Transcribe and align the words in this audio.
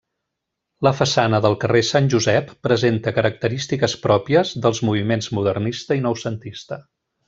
La 0.87 0.93
façana 0.99 1.39
del 1.47 1.57
carrer 1.65 1.83
Sant 1.91 2.09
Josep 2.15 2.49
presenta 2.69 3.15
característiques 3.21 3.97
pròpies 4.09 4.57
dels 4.67 4.85
moviments 4.91 5.33
modernista 5.41 6.03
i 6.03 6.07
noucentista. 6.13 6.85